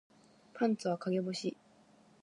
[0.55, 1.55] パンツは陰干し